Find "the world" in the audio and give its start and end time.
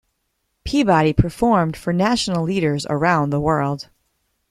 3.29-3.91